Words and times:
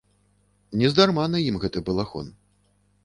Нездарма 0.81 1.25
на 1.35 1.43
ім 1.49 1.61
гэты 1.67 1.79
балахон. 1.91 2.27